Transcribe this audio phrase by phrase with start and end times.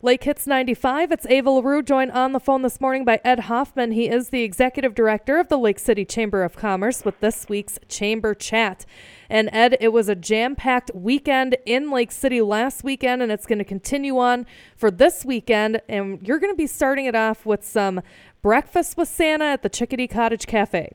[0.00, 3.90] Lake Hits 95, it's Ava LaRue, joined on the phone this morning by Ed Hoffman.
[3.90, 7.80] He is the executive director of the Lake City Chamber of Commerce with this week's
[7.88, 8.86] Chamber Chat.
[9.28, 13.44] And Ed, it was a jam packed weekend in Lake City last weekend, and it's
[13.44, 15.80] going to continue on for this weekend.
[15.88, 18.00] And you're going to be starting it off with some
[18.40, 20.92] breakfast with Santa at the Chickadee Cottage Cafe.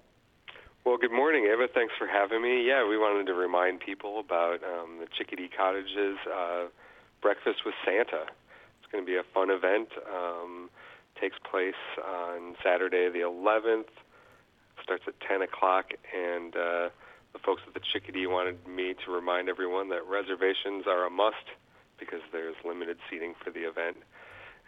[0.86, 1.68] Well, good morning, Eva.
[1.74, 2.66] Thanks for having me.
[2.66, 6.68] Yeah, we wanted to remind people about um, the Chickadee Cottage's uh,
[7.22, 8.28] Breakfast with Santa
[8.94, 9.90] going to be a fun event.
[10.08, 10.70] Um,
[11.20, 13.90] takes place on Saturday the 11th.
[14.82, 16.90] Starts at 10 o'clock, and uh,
[17.34, 21.50] the folks at the Chickadee wanted me to remind everyone that reservations are a must
[22.00, 23.98] because there's limited seating for the event.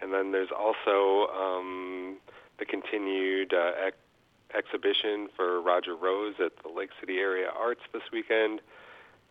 [0.01, 2.17] And then there's also um,
[2.59, 3.97] the continued uh, ex-
[4.53, 8.61] exhibition for Roger Rose at the Lake City Area Arts this weekend.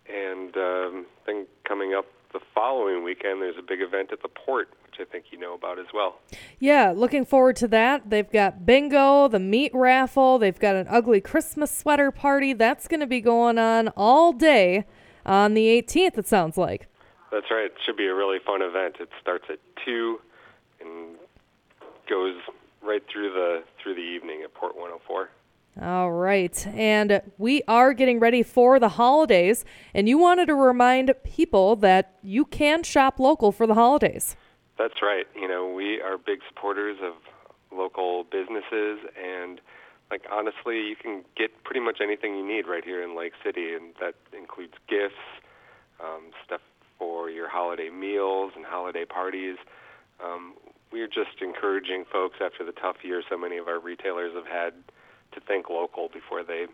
[0.06, 4.68] And um, then coming up the following weekend, there's a big event at the port
[4.94, 6.20] which I think you know about as well.
[6.58, 8.10] Yeah, looking forward to that.
[8.10, 12.52] They've got bingo, the meat raffle, they've got an ugly Christmas sweater party.
[12.52, 14.84] That's going to be going on all day
[15.26, 16.88] on the 18th, it sounds like.
[17.32, 17.66] That's right.
[17.66, 18.96] It should be a really fun event.
[19.00, 20.20] It starts at 2
[20.80, 21.16] and
[22.08, 22.36] goes
[22.82, 25.30] right through the through the evening at Port 104.
[25.80, 26.66] All right.
[26.68, 29.64] And we are getting ready for the holidays.
[29.92, 34.36] And you wanted to remind people that you can shop local for the holidays.
[34.78, 35.26] That's right.
[35.34, 37.14] You know, we are big supporters of
[37.76, 39.60] local businesses and
[40.10, 43.74] like honestly, you can get pretty much anything you need right here in Lake City
[43.74, 45.14] and that includes gifts,
[46.00, 46.60] um, stuff
[46.98, 49.56] for your holiday meals and holiday parties.
[50.22, 50.54] Um,
[50.92, 54.74] we're just encouraging folks after the tough year so many of our retailers have had
[55.34, 56.66] to think local before they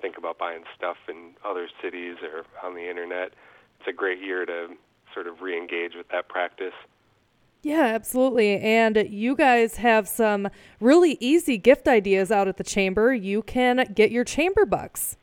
[0.00, 3.32] think about buying stuff in other cities or on the internet.
[3.78, 4.68] It's a great year to
[5.14, 6.74] sort of re-engage with that practice.
[7.62, 8.58] Yeah, absolutely.
[8.58, 10.48] And you guys have some
[10.80, 13.12] really easy gift ideas out at the chamber.
[13.12, 15.16] You can get your chamber bucks.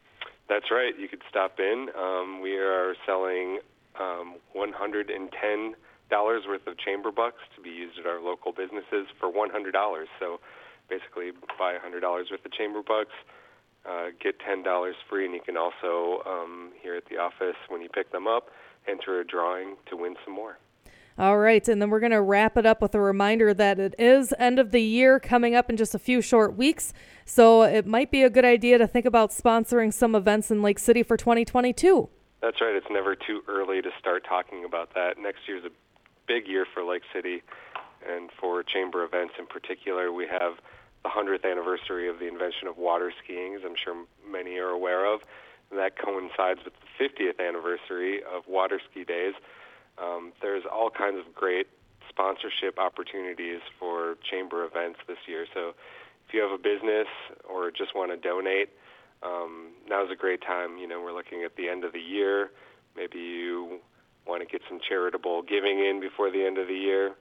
[0.48, 0.98] That's right.
[0.98, 1.88] You could stop in.
[1.98, 3.60] Um, we are selling
[4.00, 5.74] um, $110
[6.48, 10.06] worth of chamber bucks to be used at our local businesses for $100.
[10.20, 10.40] So
[10.90, 13.14] basically, buy a $100 worth of chamber bucks,
[13.86, 17.90] uh, get $10 free, and you can also, um, here at the office, when you
[17.90, 18.50] pick them up,
[18.88, 20.58] enter a drawing to win some more.
[21.20, 23.96] All right, and then we're going to wrap it up with a reminder that it
[23.98, 26.94] is end of the year coming up in just a few short weeks.
[27.26, 30.78] So it might be a good idea to think about sponsoring some events in Lake
[30.78, 32.08] City for 2022.
[32.42, 32.76] That's right.
[32.76, 35.18] It's never too early to start talking about that.
[35.18, 35.72] Next year's a
[36.28, 37.42] big year for Lake City
[38.08, 40.12] and for chamber events in particular.
[40.12, 40.54] We have
[41.04, 43.96] the 100th anniversary of the invention of water skiing, as I'm sure
[44.30, 45.22] many are aware of.
[45.70, 49.34] And that coincides with the 50th anniversary of water ski days.
[49.98, 51.68] Um, there's all kinds of great
[52.10, 55.46] sponsorship opportunities for chamber events this year.
[55.54, 55.74] So
[56.28, 57.08] if you have a business
[57.48, 58.70] or just want to donate,
[59.24, 60.78] um, now's a great time.
[60.78, 62.52] You know, we're looking at the end of the year.
[62.96, 63.80] Maybe you
[64.28, 67.16] want to get some charitable giving in before the end of the year,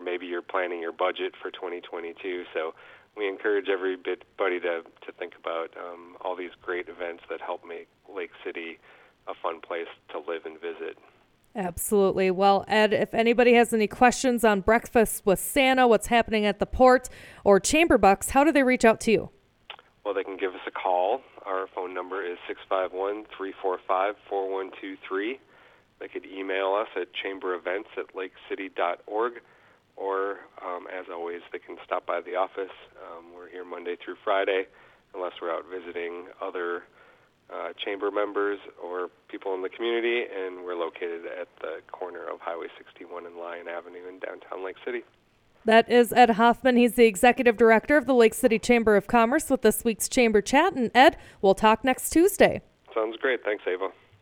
[0.00, 2.44] or maybe you're planning your budget for 2022.
[2.54, 2.74] So
[3.16, 7.88] we encourage everybody to to think about um, all these great events that help make
[8.14, 8.78] Lake City
[9.28, 10.98] a fun place to live and visit.
[11.54, 12.30] Absolutely.
[12.30, 16.66] Well, Ed, if anybody has any questions on breakfast with Santa, what's happening at the
[16.66, 17.08] port,
[17.42, 19.30] or Chamber Bucks, how do they reach out to you?
[20.04, 21.22] Well, they can give us a call.
[21.44, 25.40] Our phone number is 651 345 4123.
[25.98, 29.42] They could email us at chamberevents at lakecity.org,
[30.00, 32.72] or um, as always, they can stop by the office.
[32.96, 34.64] Um, we're here Monday through Friday,
[35.14, 36.84] unless we're out visiting other
[37.52, 42.40] uh, chamber members or people in the community, and we're located at the corner of
[42.40, 45.02] Highway 61 and Lyon Avenue in downtown Lake City.
[45.66, 46.76] That is Ed Hoffman.
[46.76, 50.40] He's the executive director of the Lake City Chamber of Commerce with this week's Chamber
[50.40, 50.74] Chat.
[50.74, 52.62] And Ed, we'll talk next Tuesday.
[52.94, 53.44] Sounds great.
[53.44, 53.90] Thanks, Ava.